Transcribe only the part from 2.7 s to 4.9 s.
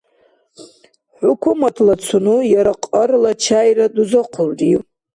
кьарла чайра дузахъулрив?